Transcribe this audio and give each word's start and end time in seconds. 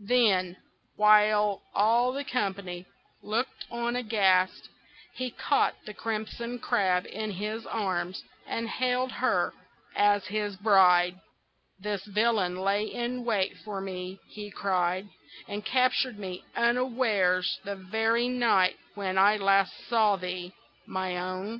Then, 0.00 0.56
while 0.94 1.60
all 1.74 2.12
the 2.12 2.22
company 2.24 2.86
looked 3.20 3.64
on 3.68 3.96
aghast, 3.96 4.68
he 5.14 5.30
caught 5.32 5.74
the 5.86 5.94
Crimson 5.94 6.60
Crab 6.60 7.04
in 7.06 7.32
his 7.32 7.66
arms, 7.66 8.22
and 8.46 8.68
hailed 8.68 9.10
her 9.10 9.52
as 9.96 10.26
his 10.26 10.54
bride. 10.54 11.16
"This 11.80 12.04
villain 12.04 12.58
lay 12.60 12.84
in 12.84 13.24
wait 13.24 13.56
for 13.64 13.80
me," 13.80 14.20
he 14.28 14.52
cried, 14.52 15.08
"and 15.48 15.64
captured 15.64 16.16
me 16.16 16.44
unawares 16.54 17.58
the 17.64 17.74
very 17.74 18.28
night 18.28 18.76
when 18.94 19.16
last 19.16 19.72
I 19.86 19.90
saw 19.90 20.14
thee, 20.14 20.52
my 20.86 21.16
own. 21.16 21.56